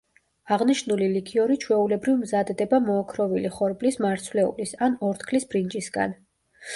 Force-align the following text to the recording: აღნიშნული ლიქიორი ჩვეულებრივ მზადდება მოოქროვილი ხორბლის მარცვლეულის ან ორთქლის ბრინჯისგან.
აღნიშნული 0.53 1.09
ლიქიორი 1.15 1.57
ჩვეულებრივ 1.65 2.15
მზადდება 2.21 2.79
მოოქროვილი 2.85 3.51
ხორბლის 3.57 3.99
მარცვლეულის 4.07 4.73
ან 4.87 4.97
ორთქლის 5.11 5.47
ბრინჯისგან. 5.53 6.17